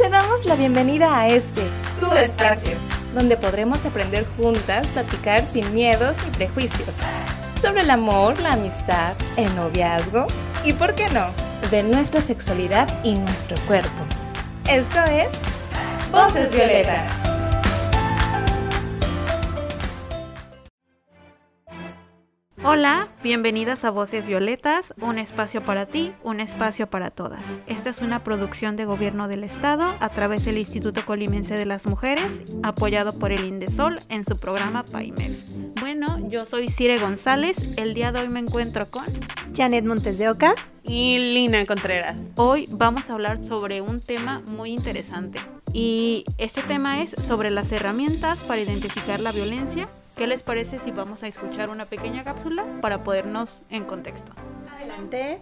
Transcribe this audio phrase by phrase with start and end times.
[0.00, 1.60] Te damos la bienvenida a este,
[2.00, 2.72] tu espacio,
[3.14, 6.96] donde podremos aprender juntas, platicar sin miedos ni prejuicios,
[7.60, 10.26] sobre el amor, la amistad, el noviazgo
[10.64, 11.26] y, ¿por qué no?,
[11.70, 14.06] de nuestra sexualidad y nuestro cuerpo.
[14.70, 15.28] Esto es
[16.10, 17.12] Voces Violetas.
[22.72, 27.56] Hola, bienvenidas a Voces Violetas, un espacio para ti, un espacio para todas.
[27.66, 31.88] Esta es una producción de Gobierno del Estado a través del Instituto Colimense de las
[31.88, 35.32] Mujeres, apoyado por el Indesol en su programa PAIMED.
[35.80, 39.04] Bueno, yo soy Cire González, el día de hoy me encuentro con
[39.56, 42.28] Janet Montes de Oca y Lina Contreras.
[42.36, 45.40] Hoy vamos a hablar sobre un tema muy interesante
[45.72, 49.88] y este tema es sobre las herramientas para identificar la violencia
[50.20, 54.32] ¿Qué les parece si vamos a escuchar una pequeña cápsula para ponernos en contexto?
[54.70, 55.40] Adelante.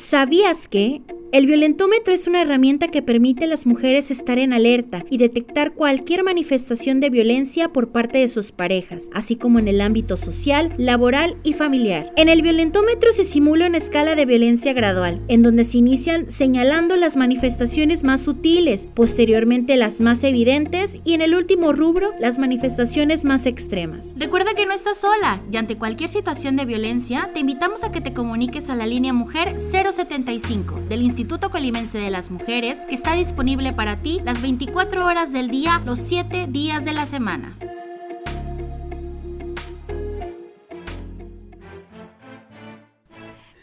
[0.00, 5.04] ¿Sabías que el violentómetro es una herramienta que permite a las mujeres estar en alerta
[5.10, 9.80] y detectar cualquier manifestación de violencia por parte de sus parejas, así como en el
[9.80, 12.12] ámbito social, laboral y familiar.
[12.16, 16.96] En el violentómetro se simula una escala de violencia gradual, en donde se inician señalando
[16.96, 23.22] las manifestaciones más sutiles, posteriormente las más evidentes y en el último rubro las manifestaciones
[23.22, 24.14] más extremas.
[24.16, 28.00] Recuerda que no estás sola y ante cualquier situación de violencia te invitamos a que
[28.00, 29.60] te comuniques a la línea Mujer
[29.92, 35.04] 075 del Instituto Instituto Colimense de las Mujeres, que está disponible para ti las 24
[35.04, 37.56] horas del día, los 7 días de la semana.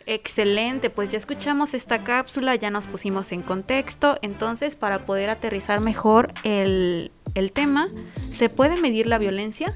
[0.06, 5.81] Excelente, pues ya escuchamos esta cápsula, ya nos pusimos en contexto, entonces para poder aterrizar
[5.81, 7.88] mejor el, el tema,
[8.38, 9.73] ¿se puede medir la violencia?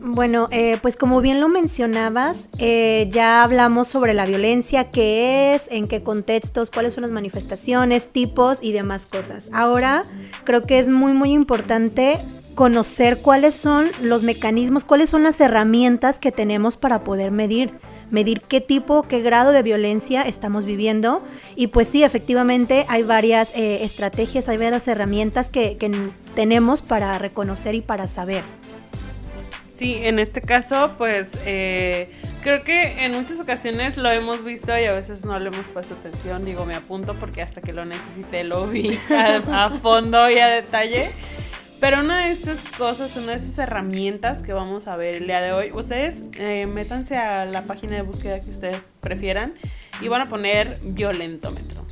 [0.00, 5.68] Bueno, eh, pues como bien lo mencionabas, eh, ya hablamos sobre la violencia, qué es,
[5.70, 9.48] en qué contextos, cuáles son las manifestaciones, tipos y demás cosas.
[9.52, 10.04] Ahora
[10.44, 12.18] creo que es muy, muy importante
[12.54, 17.72] conocer cuáles son los mecanismos, cuáles son las herramientas que tenemos para poder medir
[18.10, 21.22] medir qué tipo, qué grado de violencia estamos viviendo.
[21.56, 25.90] Y pues sí, efectivamente hay varias eh, estrategias, hay varias herramientas que, que
[26.34, 28.42] tenemos para reconocer y para saber.
[29.76, 32.12] Sí, en este caso, pues eh,
[32.44, 35.94] creo que en muchas ocasiones lo hemos visto y a veces no le hemos puesto
[35.94, 36.44] atención.
[36.44, 41.10] Digo, me apunto porque hasta que lo necesité lo vi a, fondo y a detalle.
[41.84, 45.42] Pero una de estas cosas, una de estas herramientas que vamos a ver el día
[45.42, 49.52] de hoy, ustedes eh, métanse a la página de búsqueda que ustedes prefieran
[50.00, 51.84] y van a poner violentómetro.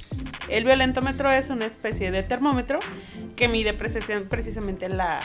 [0.48, 2.78] El violentómetro es una especie de termómetro
[3.36, 5.20] que mide precisamente la,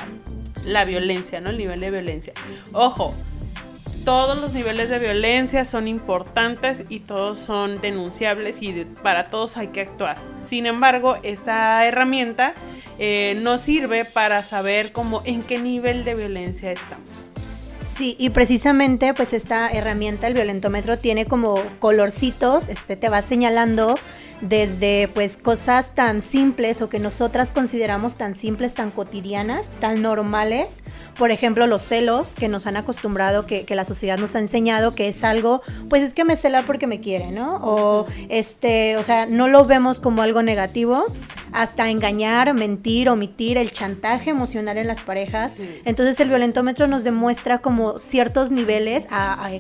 [0.65, 1.51] la violencia, ¿no?
[1.51, 2.33] El nivel de violencia.
[2.73, 3.15] Ojo,
[4.07, 9.67] todos los niveles de violencia son importantes y todos son denunciables y para todos hay
[9.67, 10.15] que actuar.
[10.39, 12.53] Sin embargo, esta herramienta
[12.99, 17.26] eh, nos sirve para saber cómo en qué nivel de violencia estamos.
[17.97, 23.95] Sí, y precisamente pues esta herramienta, el violentómetro, tiene como colorcitos, este te va señalando
[24.41, 30.81] desde pues cosas tan simples o que nosotras consideramos tan simples, tan cotidianas, tan normales.
[31.17, 35.07] Por ejemplo, los celos que nos han acostumbrado, que, la sociedad nos ha enseñado que
[35.07, 37.57] es algo, pues es que me cela porque me quiere, ¿no?
[37.63, 41.03] O este, o sea, no lo vemos como algo negativo,
[41.51, 45.55] hasta engañar, mentir, omitir, el chantaje emocional en las parejas.
[45.85, 49.05] Entonces el violentómetro nos demuestra como ciertos niveles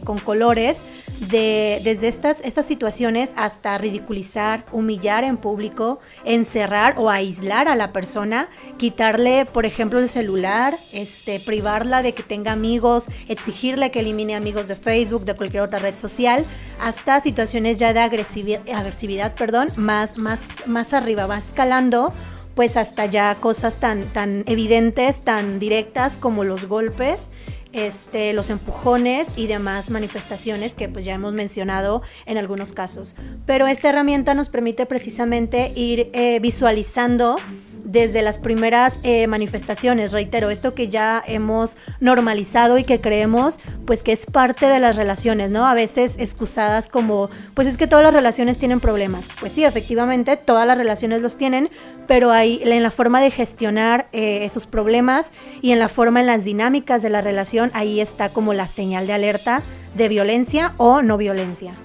[0.03, 0.77] con colores
[1.19, 7.91] de, desde estas, estas situaciones hasta ridiculizar, humillar en público, encerrar o aislar a la
[7.91, 14.35] persona, quitarle, por ejemplo, el celular, este, privarla de que tenga amigos, exigirle que elimine
[14.35, 16.45] amigos de Facebook, de cualquier otra red social,
[16.79, 22.13] hasta situaciones ya de agresividad, perdón, más, más, más arriba, va escalando
[22.57, 27.29] pues hasta ya cosas tan, tan evidentes, tan directas como los golpes
[27.73, 33.15] este, los empujones y demás manifestaciones que pues ya hemos mencionado en algunos casos.
[33.45, 37.35] Pero esta herramienta nos permite precisamente ir eh, visualizando
[37.83, 44.03] desde las primeras eh, manifestaciones, reitero, esto que ya hemos normalizado y que creemos pues
[44.03, 45.65] que es parte de las relaciones, ¿no?
[45.65, 49.29] A veces excusadas como, pues es que todas las relaciones tienen problemas.
[49.39, 51.69] Pues sí, efectivamente, todas las relaciones los tienen,
[52.07, 55.31] pero hay en la forma de gestionar eh, esos problemas
[55.61, 59.07] y en la forma, en las dinámicas de la relación, ahí está como la señal
[59.07, 59.61] de alerta
[59.95, 61.75] de violencia o no violencia.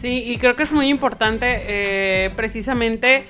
[0.00, 3.24] Sí, y creo que es muy importante eh, precisamente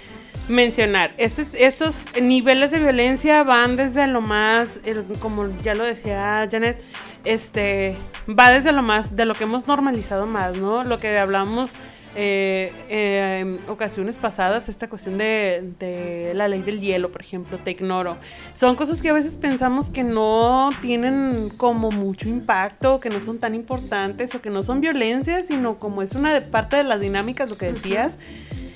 [0.49, 1.15] mencionar.
[1.17, 4.81] esos niveles de violencia van desde lo más,
[5.21, 6.83] como ya lo decía Janet,
[7.25, 7.97] este,
[8.29, 10.85] va desde lo más, de lo que hemos normalizado más, ¿no?
[10.85, 11.75] Lo que hablamos
[12.17, 17.59] eh, eh, en ocasiones pasadas esta cuestión de, de, la ley del hielo, por ejemplo,
[17.59, 18.17] te ignoro.
[18.53, 23.39] Son cosas que a veces pensamos que no tienen como mucho impacto, que no son
[23.39, 27.51] tan importantes o que no son violencia, sino como es una parte de las dinámicas,
[27.51, 28.19] lo que decías.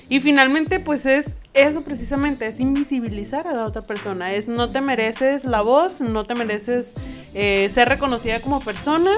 [0.09, 4.81] Y finalmente, pues es eso precisamente, es invisibilizar a la otra persona, es no te
[4.81, 6.93] mereces la voz, no te mereces
[7.35, 9.11] eh, ser reconocida como persona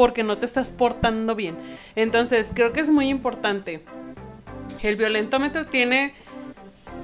[0.00, 1.58] porque no te estás portando bien.
[1.94, 3.82] Entonces, creo que es muy importante.
[4.80, 6.14] El violentómetro tiene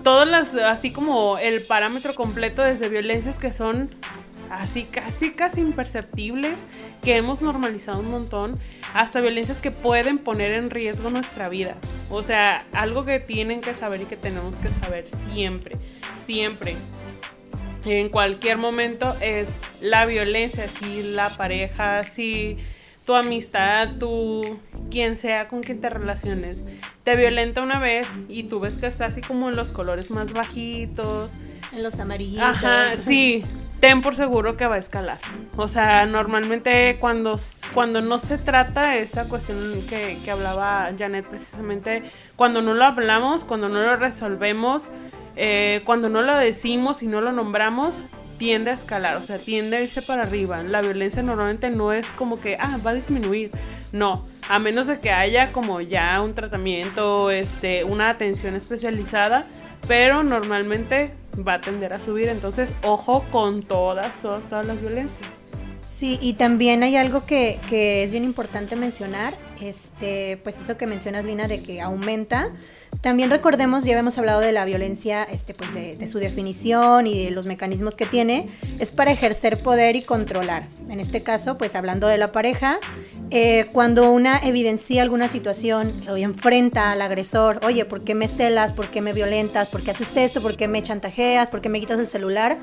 [0.02, 3.90] todas las, así como el parámetro completo desde violencias que son
[4.48, 6.64] así casi casi imperceptibles,
[7.02, 8.58] que hemos normalizado un montón,
[8.94, 11.76] hasta violencias que pueden poner en riesgo nuestra vida.
[12.08, 15.04] O sea, algo que tienen que saber y que tenemos que saber
[15.34, 15.76] siempre,
[16.24, 16.76] siempre.
[17.84, 22.56] En cualquier momento es la violencia, si la pareja, si
[23.06, 24.58] tu amistad, tu
[24.90, 26.64] quien sea con quien te relaciones,
[27.04, 30.32] te violenta una vez y tú ves que está así como en los colores más
[30.32, 31.30] bajitos.
[31.72, 32.44] En los amarillitos.
[32.44, 33.44] Ajá, sí,
[33.80, 35.18] ten por seguro que va a escalar.
[35.56, 37.36] O sea, normalmente cuando,
[37.74, 39.58] cuando no se trata esa cuestión
[39.88, 42.02] que, que hablaba Janet precisamente,
[42.34, 44.90] cuando no lo hablamos, cuando no lo resolvemos,
[45.36, 48.06] eh, cuando no lo decimos y no lo nombramos,
[48.38, 50.62] tiende a escalar, o sea, tiende a irse para arriba.
[50.62, 53.50] La violencia normalmente no es como que, ah, va a disminuir.
[53.92, 59.46] No, a menos de que haya como ya un tratamiento, este, una atención especializada,
[59.88, 61.14] pero normalmente
[61.46, 62.28] va a tender a subir.
[62.28, 65.26] Entonces, ojo con todas, todas, todas las violencias.
[65.86, 70.86] Sí, y también hay algo que, que es bien importante mencionar, este, pues eso que
[70.86, 72.50] mencionas, Lina, de que aumenta.
[73.00, 77.30] También recordemos, ya hemos hablado de la violencia, este, pues de, su definición y de
[77.30, 78.48] los mecanismos que tiene,
[78.78, 80.66] es para ejercer poder y controlar.
[80.88, 82.78] En este caso, pues hablando de la pareja,
[83.30, 88.72] eh, cuando una evidencia alguna situación o enfrenta al agresor, oye, ¿por qué me celas?
[88.72, 89.68] ¿Por qué me violentas?
[89.68, 90.40] ¿Por qué haces esto?
[90.40, 91.50] ¿Por qué me chantajeas?
[91.50, 92.58] ¿Por qué me quitas el celular?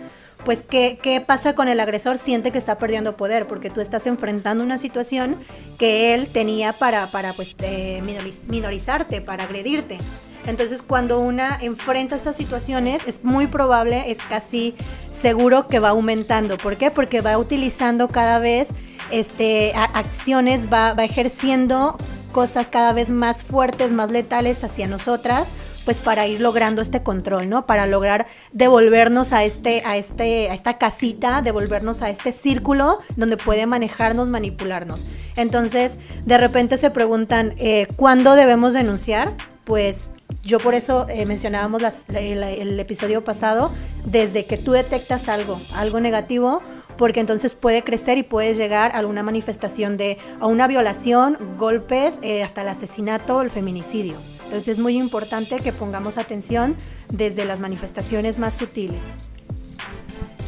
[0.46, 2.18] Pues ¿qué, ¿qué, pasa con el agresor?
[2.18, 5.38] Siente que está perdiendo poder porque tú estás enfrentando una situación
[5.78, 8.02] que él tenía para, para pues, eh,
[8.48, 9.98] minorizarte, para agredirte.
[10.46, 14.76] Entonces cuando una enfrenta estas situaciones es muy probable, es casi
[15.14, 16.58] seguro que va aumentando.
[16.58, 16.92] ¿Por qué?
[16.92, 18.68] Porque va utilizando cada vez
[19.12, 21.98] este, acciones, va, va ejerciendo
[22.34, 25.52] cosas cada vez más fuertes, más letales hacia nosotras
[25.86, 27.66] pues para ir logrando este control, ¿no?
[27.66, 33.38] Para lograr devolvernos a este, a este, a esta casita, devolvernos a este círculo donde
[33.38, 35.06] puede manejarnos, manipularnos.
[35.36, 39.34] Entonces, de repente se preguntan, eh, ¿cuándo debemos denunciar?
[39.64, 40.12] Pues
[40.44, 41.84] yo por eso eh, mencionábamos
[42.14, 43.72] el, episodio pasado,
[44.06, 46.62] desde que tú detectas algo, algo negativo,
[46.98, 52.20] porque entonces puede crecer y puedes llegar a alguna manifestación de a una violación, golpes,
[52.22, 54.16] eh, hasta el asesinato, el feminicidio.
[54.54, 56.76] Entonces es muy importante que pongamos atención
[57.10, 59.02] desde las manifestaciones más sutiles.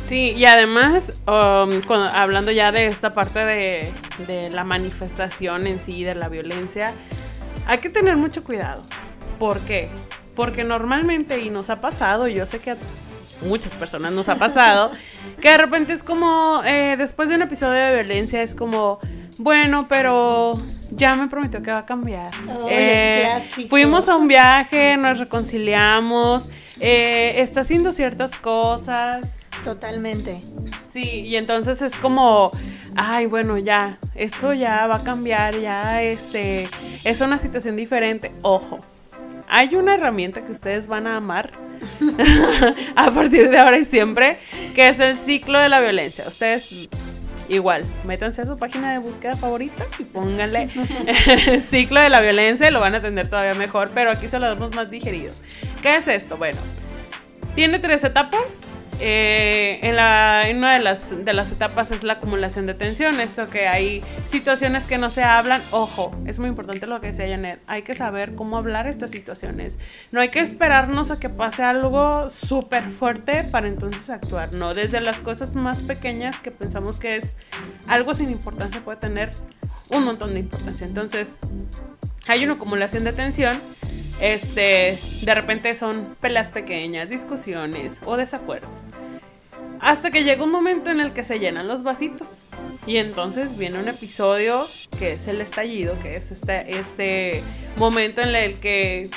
[0.07, 3.91] Sí, y además, um, hablando ya de esta parte de,
[4.27, 6.93] de la manifestación en sí, de la violencia,
[7.65, 8.83] hay que tener mucho cuidado.
[9.39, 9.89] ¿Por qué?
[10.35, 12.77] Porque normalmente, y nos ha pasado, yo sé que a
[13.41, 14.91] muchas personas nos ha pasado,
[15.41, 18.99] que de repente es como, eh, después de un episodio de violencia, es como,
[19.39, 20.51] bueno, pero
[20.91, 22.31] ya me prometió que va a cambiar.
[22.69, 26.49] eh, fuimos a un viaje, nos reconciliamos,
[26.79, 29.39] eh, está haciendo ciertas cosas.
[29.63, 30.41] Totalmente.
[30.91, 32.51] Sí, y entonces es como,
[32.95, 36.67] ay, bueno, ya, esto ya va a cambiar, ya este,
[37.03, 38.31] es una situación diferente.
[38.41, 38.79] Ojo,
[39.47, 41.51] hay una herramienta que ustedes van a amar
[42.95, 44.39] a partir de ahora y siempre,
[44.73, 46.25] que es el ciclo de la violencia.
[46.27, 46.89] Ustedes
[47.49, 50.67] igual, métanse a su página de búsqueda favorita y pónganle
[51.69, 54.75] ciclo de la violencia lo van a entender todavía mejor, pero aquí se lo damos
[54.75, 55.33] más digerido.
[55.81, 56.37] ¿Qué es esto?
[56.37, 56.59] Bueno,
[57.55, 58.61] tiene tres etapas.
[59.01, 63.19] Eh, en, la, en, una de las, de las etapas es la acumulación de tensión,
[63.19, 67.27] esto que hay situaciones que no se hablan, ojo, es muy importante lo que decía
[67.27, 69.79] Janet, hay que saber cómo hablar estas situaciones,
[70.11, 75.01] no hay que esperarnos a que pase algo súper fuerte para entonces actuar, no, desde
[75.01, 77.35] las cosas más pequeñas que pensamos que es
[77.87, 79.31] algo sin importancia puede tener
[79.89, 81.39] un montón de importancia, entonces
[82.27, 83.59] hay una acumulación de tensión
[84.19, 88.85] este, de repente son peleas pequeñas, discusiones o desacuerdos.
[89.81, 92.45] Hasta que llega un momento en el que se llenan los vasitos.
[92.87, 94.65] Y entonces viene un episodio
[94.97, 97.43] que es el estallido, que es este, este
[97.75, 99.09] momento en el que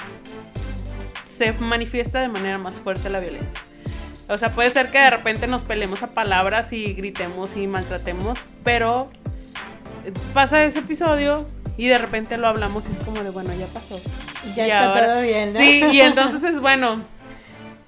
[1.24, 3.60] se manifiesta de manera más fuerte la violencia.
[4.28, 8.44] O sea, puede ser que de repente nos peleemos a palabras y gritemos y maltratemos,
[8.64, 9.08] pero
[10.34, 13.98] pasa ese episodio y de repente lo hablamos y es como de, bueno, ya pasó
[14.54, 15.60] Ya está todo bien, ¿no?
[15.60, 17.02] Sí, y entonces es bueno,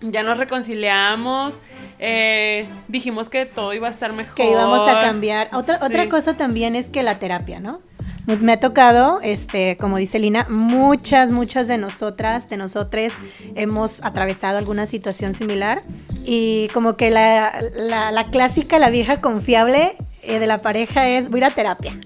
[0.01, 1.61] ya nos reconciliamos.
[1.99, 4.35] Eh, dijimos que todo iba a estar mejor.
[4.35, 5.49] Que íbamos a cambiar.
[5.53, 7.81] Otra, otra cosa también es que la terapia, ¿no?
[8.27, 13.15] Me ha tocado, este, como dice Lina, muchas, muchas de nosotras, de nosotros,
[13.55, 15.83] hemos atravesado alguna situación similar
[16.25, 21.41] y como que la, la, clásica, la vieja confiable eh, de la pareja es voy
[21.43, 22.01] a ir a terapia.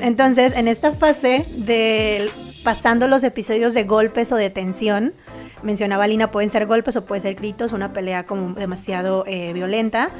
[0.00, 2.30] Entonces, en esta fase de
[2.64, 5.14] pasando los episodios de golpes o de tensión,
[5.62, 10.10] mencionaba Lina, pueden ser golpes o pueden ser gritos, una pelea como demasiado eh, violenta.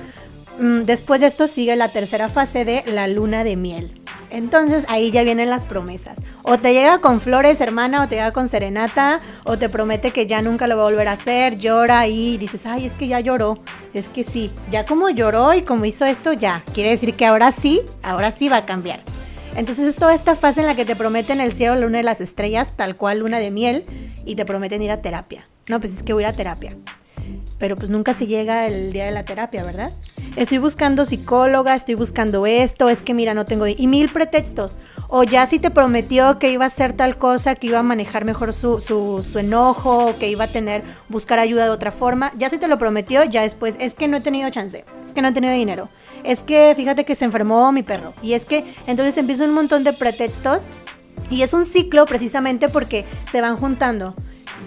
[0.59, 4.01] Mm, después de esto sigue la tercera fase de la luna de miel.
[4.31, 6.19] Entonces ahí ya vienen las promesas.
[6.43, 10.27] O te llega con flores, hermana, o te llega con serenata, o te promete que
[10.27, 13.21] ya nunca lo va a volver a hacer, llora y dices, ay, es que ya
[13.21, 13.59] lloró.
[13.95, 16.63] Es que sí, ya como lloró y como hizo esto, ya.
[16.75, 19.03] Quiere decir que ahora sí, ahora sí va a cambiar.
[19.57, 22.05] Entonces es toda esta fase en la que te prometen el cielo, la luna de
[22.05, 23.85] las estrellas, tal cual luna de miel,
[24.25, 25.49] y te prometen ir a terapia.
[25.69, 26.77] No, pues es que voy a ir a terapia.
[27.59, 29.93] Pero pues nunca se llega el día de la terapia, ¿verdad?
[30.39, 33.67] Estoy buscando psicóloga, estoy buscando esto, es que mira, no tengo...
[33.67, 34.77] Y mil pretextos.
[35.09, 38.25] O ya si te prometió que iba a hacer tal cosa, que iba a manejar
[38.25, 42.59] mejor su, su, enojo, que iba a tener, buscar ayuda de otra forma, ya si
[42.59, 45.33] te lo prometió, ya después, es que no he tenido chance, es que no he
[45.33, 45.89] tenido dinero,
[46.23, 48.13] es que fíjate que se enfermó mi perro.
[48.23, 50.61] Y es que entonces empieza un montón de pretextos
[51.31, 54.15] y es un ciclo precisamente porque se van juntando.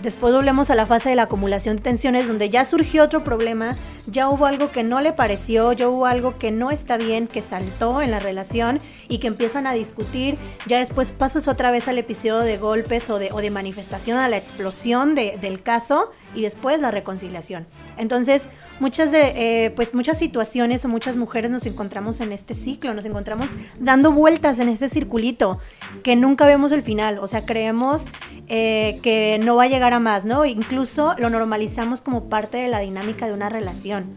[0.01, 3.75] Después volvemos a la fase de la acumulación de tensiones donde ya surgió otro problema,
[4.07, 7.43] ya hubo algo que no le pareció, ya hubo algo que no está bien, que
[7.43, 8.79] saltó en la relación
[9.10, 10.38] y que empiezan a discutir.
[10.65, 14.27] Ya después pasas otra vez al episodio de golpes o de, o de manifestación, a
[14.27, 17.67] la explosión del caso y después la reconciliación.
[17.98, 18.48] Entonces,
[18.79, 23.05] muchas, de, eh, pues muchas situaciones o muchas mujeres nos encontramos en este ciclo, nos
[23.05, 23.48] encontramos
[23.79, 25.60] dando vueltas en este circulito
[26.03, 27.19] que nunca vemos el final.
[27.19, 28.05] O sea, creemos
[28.48, 30.46] eh, que no va a llegar a más, ¿no?
[30.46, 34.16] Incluso lo normalizamos como parte de la dinámica de una relación.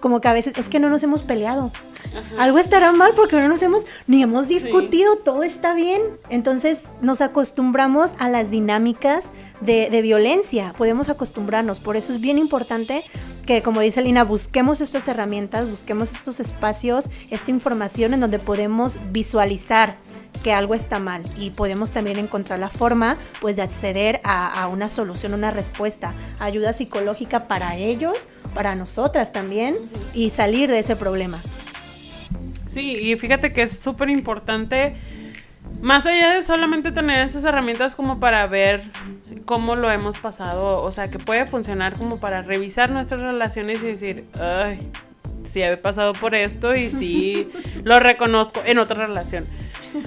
[0.00, 1.72] Como que a veces es que no nos hemos peleado.
[2.38, 6.00] Algo estará mal porque no nos hemos ni hemos discutido, todo está bien.
[6.28, 11.80] Entonces nos acostumbramos a las dinámicas de, de, violencia, podemos acostumbrarnos.
[11.80, 13.02] Por eso es bien importante
[13.46, 18.98] que, como dice Lina, busquemos estas herramientas, busquemos estos espacios, esta información en donde podemos
[19.10, 19.96] visualizar
[20.44, 24.90] que algo está mal y podemos también encontrar la forma pues de acceder a, una
[24.90, 29.76] solución, una respuesta, ayuda psicológica para ellos, para nosotras también
[30.12, 31.38] y salir de ese problema.
[32.68, 34.96] Sí, y fíjate que es súper importante,
[35.80, 38.82] más allá de solamente tener esas herramientas como para ver
[39.46, 43.86] cómo lo hemos pasado, o sea, que puede funcionar como para revisar nuestras relaciones y
[43.86, 44.90] decir, ay,
[45.44, 47.50] sí he pasado por esto y sí
[47.84, 49.46] lo reconozco en otra relación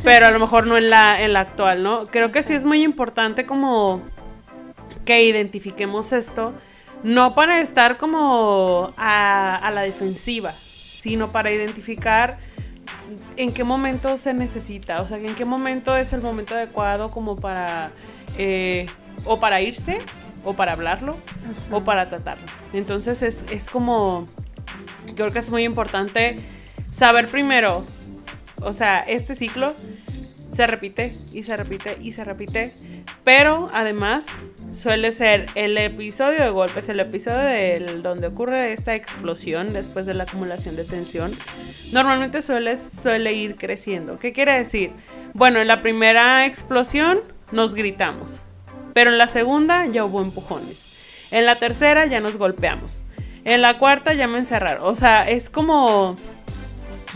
[0.04, 2.08] pero a lo mejor no en la, en la actual, ¿no?
[2.08, 4.02] Creo que sí es muy importante como
[5.06, 6.54] que identifiquemos esto,
[7.04, 12.40] no para estar como a, la defensiva, sino para identificar
[13.38, 17.38] en qué momento se necesita, o sea, en qué momento es el momento adecuado como
[17.38, 17.92] para,
[18.38, 18.86] eh,
[19.24, 20.00] o para irse,
[20.44, 21.18] o para hablarlo,
[21.72, 22.46] o para tratarlo.
[22.74, 24.26] Entonces es, es como,
[25.16, 26.40] creo que es muy importante
[26.92, 27.86] saber primero
[28.68, 29.74] o sea, este ciclo
[30.52, 32.74] se repite y se repite y se repite.
[33.24, 34.26] Pero además
[34.74, 40.14] suele ser el episodio de golpes, el episodio del donde ocurre esta explosión después de
[40.14, 41.32] la acumulación de tensión.
[41.94, 44.20] Normalmente suele, suele ir creciendo.
[44.20, 44.92] ¿Qué quiere decir?
[45.34, 47.20] Bueno, en la primera explosión
[47.54, 48.42] nos gritamos.
[48.94, 50.90] Pero en la segunda ya hubo empujones.
[51.32, 53.00] En la tercera ya nos golpeamos.
[53.46, 54.86] En la cuarta ya me encerraron.
[54.86, 56.18] O sea, es como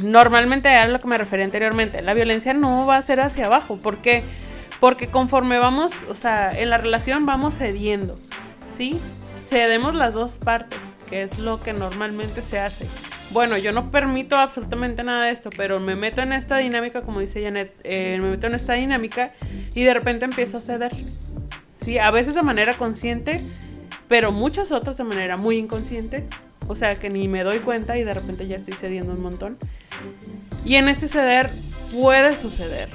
[0.01, 2.01] Normalmente era lo que me refería anteriormente.
[2.01, 3.77] La violencia no va a ser hacia abajo.
[3.77, 4.23] ¿Por qué?
[4.79, 8.15] Porque conforme vamos, o sea, en la relación vamos cediendo.
[8.69, 8.99] ¿Sí?
[9.39, 10.79] Cedemos las dos partes,
[11.09, 12.87] que es lo que normalmente se hace.
[13.31, 17.21] Bueno, yo no permito absolutamente nada de esto, pero me meto en esta dinámica, como
[17.21, 19.31] dice Janet, eh, me meto en esta dinámica
[19.73, 20.91] y de repente empiezo a ceder.
[21.75, 23.41] Sí, a veces de manera consciente,
[24.09, 26.27] pero muchas otras de manera muy inconsciente.
[26.67, 29.57] O sea, que ni me doy cuenta y de repente ya estoy cediendo un montón.
[30.63, 31.49] Y en este ceder
[31.93, 32.89] puede suceder,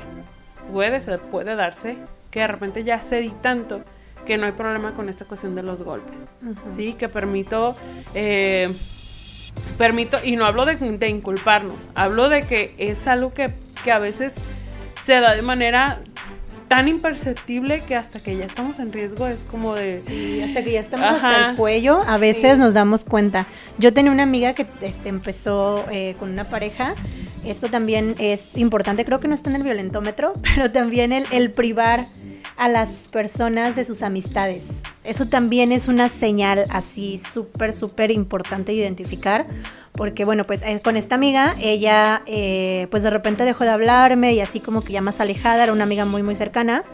[0.73, 1.99] puede, puede darse
[2.31, 3.83] que de repente ya cedí tanto
[4.25, 6.29] que no hay problema con esta cuestión de los golpes.
[6.69, 7.77] Sí, que permito,
[8.15, 8.73] eh,
[9.79, 13.53] permito, y no hablo de, de, inculparnos, hablo de que es algo que,
[13.85, 14.37] que a veces
[15.01, 16.01] se da de manera
[16.69, 19.99] tan imperceptible que hasta que ya estamos en riesgo es como de...
[19.99, 23.47] Sí, hasta que ya estamos hasta el cuello, a veces nos damos cuenta.
[23.79, 26.95] Yo tenía una amiga que este, empezó eh, con una pareja,
[27.45, 31.53] esto también es importante, creo que no está en el violentómetro, pero también el, el
[31.53, 32.07] privar
[32.57, 34.65] a las personas de sus amistades.
[35.07, 39.47] Eso también es una señal así súper, súper importante identificar.
[39.93, 44.35] Porque bueno, pues eh, con esta amiga, ella eh, pues de repente dejó de hablarme
[44.35, 46.85] y así como que ya más alejada, era una amiga muy, muy cercana.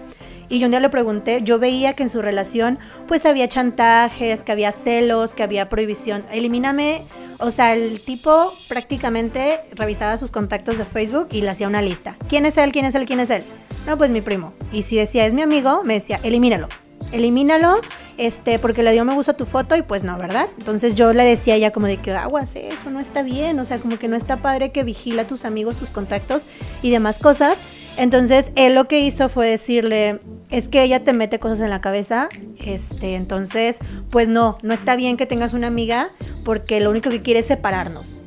[0.49, 2.79] Y yo un día le pregunté, yo veía que en su relación
[3.09, 6.25] pues había chantajes, que había celos, que había prohibición.
[6.31, 7.05] Elimíname,
[7.39, 12.17] o sea, el tipo prácticamente revisaba sus contactos de Facebook y le hacía una lista.
[12.29, 12.71] ¿Quién es él?
[12.71, 13.07] ¿Quién es él?
[13.07, 13.45] ¿Quién es él?
[13.87, 14.53] No, pues mi primo.
[14.73, 16.69] Y si decía es mi amigo, me decía, elimínalo.
[17.13, 17.81] Elimínalo,
[18.19, 20.49] este, porque le dio me gusta tu foto y pues no, ¿verdad?
[20.59, 23.65] Entonces yo le decía a ella como de que aguas, eso no está bien, o
[23.65, 26.43] sea, como que no está padre que vigila a tus amigos, tus contactos
[26.83, 27.59] y demás cosas.
[27.99, 31.83] Entonces, él lo que hizo fue decirle, es que ella te mete cosas en la
[31.83, 33.79] cabeza, este, entonces,
[34.11, 36.11] pues no, no está bien que tengas una amiga
[36.43, 38.22] porque lo único que quiere es separarnos.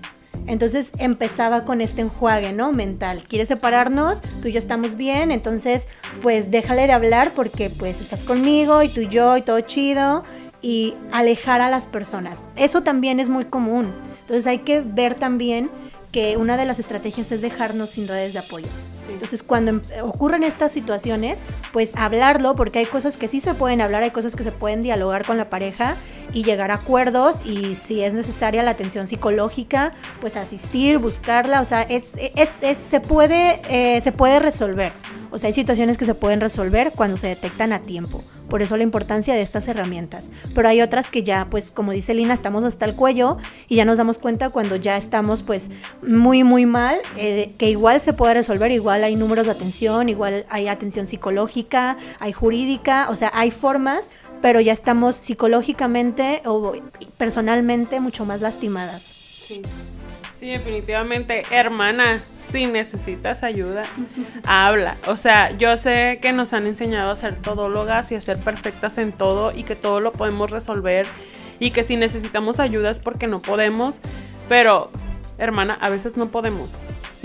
[0.47, 2.71] Entonces empezaba con este enjuague, ¿no?
[2.71, 3.23] Mental.
[3.27, 5.87] Quiere separarnos, tú y yo estamos bien, entonces
[6.21, 10.23] pues déjale de hablar porque pues estás conmigo y tú y yo y todo chido
[10.61, 12.43] y alejar a las personas.
[12.55, 13.93] Eso también es muy común.
[14.21, 15.69] Entonces hay que ver también
[16.11, 18.69] que una de las estrategias es dejarnos sin redes de apoyo.
[19.09, 21.39] Entonces, cuando em, ocurren estas situaciones,
[21.73, 24.81] pues hablarlo, porque hay cosas que sí se pueden hablar, hay cosas que se pueden
[24.81, 25.97] dialogar con la pareja
[26.33, 31.65] y llegar a acuerdos y si es necesaria la atención psicológica, pues asistir, buscarla, o
[31.65, 34.91] sea, es, es, se, puede, eh, se puede resolver.
[35.31, 38.23] O sea, hay situaciones que se pueden resolver cuando se detectan a tiempo.
[38.49, 40.29] Por eso la importancia de estas herramientas.
[40.53, 43.85] Pero hay otras que ya, pues como dice Lina, estamos hasta el cuello y ya
[43.85, 45.69] nos damos cuenta cuando ya estamos pues
[46.01, 50.45] muy, muy mal, eh, que igual se puede resolver, igual hay números de atención, igual
[50.49, 54.09] hay atención psicológica, hay jurídica, o sea, hay formas
[54.41, 56.73] pero ya estamos psicológicamente o
[57.17, 59.01] personalmente mucho más lastimadas.
[59.01, 59.61] Sí.
[60.37, 63.83] Sí, definitivamente, hermana, si necesitas ayuda,
[64.45, 64.97] habla.
[65.07, 68.97] O sea, yo sé que nos han enseñado a ser todólogas y a ser perfectas
[68.97, 71.07] en todo y que todo lo podemos resolver
[71.59, 74.01] y que si necesitamos ayuda es porque no podemos,
[74.49, 74.91] pero
[75.37, 76.69] hermana, a veces no podemos.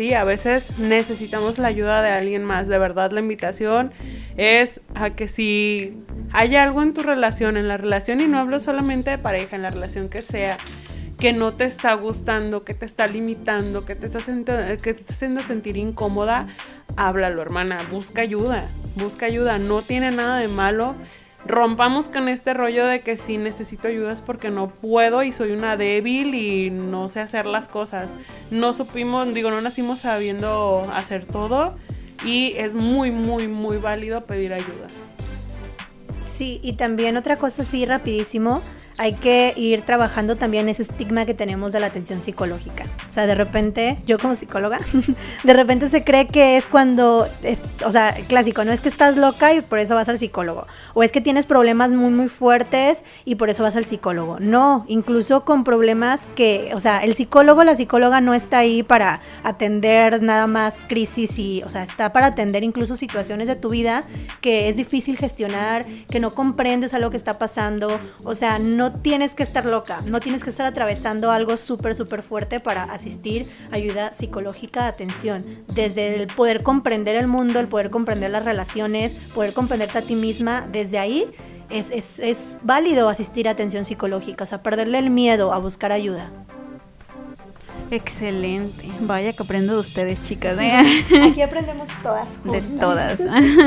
[0.01, 2.69] Sí, a veces necesitamos la ayuda de alguien más.
[2.69, 3.93] De verdad, la invitación
[4.39, 8.61] es a que si hay algo en tu relación, en la relación, y no hablo
[8.61, 10.57] solamente de pareja, en la relación que sea,
[11.19, 14.21] que no te está gustando, que te está limitando, que te está,
[14.79, 16.47] que haciendo sentir incómoda,
[16.97, 20.95] háblalo, hermana, busca ayuda, busca ayuda, no tiene nada de malo.
[21.51, 25.51] Rompamos con este rollo de que si necesito ayuda es porque no puedo y soy
[25.51, 28.15] una débil y no sé hacer las cosas.
[28.53, 31.75] No supimos, digo, no nacimos sabiendo hacer todo
[32.25, 34.87] y es muy, muy, muy válido pedir ayuda.
[36.25, 38.63] Sí, y también otra cosa así rapidísimo,
[39.01, 42.85] hay que ir trabajando también ese estigma que tenemos de la atención psicológica.
[43.09, 44.79] O sea, de repente, yo como psicóloga,
[45.43, 47.27] de repente se cree que es cuando,
[47.87, 50.67] o sea, clásico, no es que estás loca y por eso vas al psicólogo.
[50.93, 54.39] O es que tienes problemas muy, muy fuertes y por eso vas al psicólogo.
[54.39, 59.23] No, incluso con problemas que, o sea, el psicólogo, la psicóloga no está ahí para
[59.45, 64.05] atender nada más crisis y, o sea, está para atender incluso situaciones de tu vida
[64.43, 67.89] que es difícil gestionar, que no comprendes a lo que está pasando.
[68.25, 72.23] O sea, no tienes que estar loca, no tienes que estar atravesando algo súper, súper
[72.23, 75.45] fuerte para asistir ayuda psicológica, atención.
[75.75, 80.15] Desde el poder comprender el mundo, el poder comprender las relaciones, poder comprenderte a ti
[80.15, 81.27] misma, desde ahí
[81.71, 85.93] es, es, es válido asistir a atención psicológica, o sea, perderle el miedo a buscar
[85.93, 86.31] ayuda.
[87.91, 88.85] Excelente.
[89.01, 90.57] Vaya que aprendo de ustedes, chicas.
[90.61, 91.05] ¿eh?
[91.29, 92.43] Aquí aprendemos todas.
[92.45, 93.19] De todas.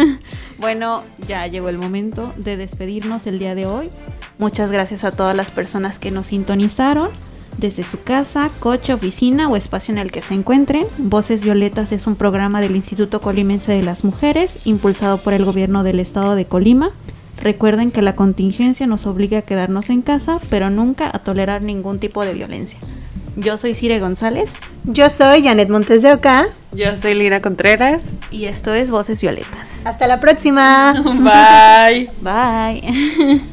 [0.59, 3.89] bueno, ya llegó el momento de despedirnos el día de hoy.
[4.37, 7.09] Muchas gracias a todas las personas que nos sintonizaron
[7.57, 10.85] desde su casa, coche, oficina o espacio en el que se encuentren.
[10.97, 15.83] Voces Violetas es un programa del Instituto Colimense de las Mujeres, impulsado por el gobierno
[15.83, 16.91] del estado de Colima.
[17.41, 21.99] Recuerden que la contingencia nos obliga a quedarnos en casa, pero nunca a tolerar ningún
[21.99, 22.79] tipo de violencia.
[23.35, 24.53] Yo soy Cire González.
[24.83, 26.47] Yo soy Janet Montes de Oca.
[26.71, 28.13] Yo soy Lina Contreras.
[28.29, 29.81] Y esto es Voces Violetas.
[29.85, 30.93] Hasta la próxima.
[31.03, 32.09] Bye.
[32.21, 33.41] Bye.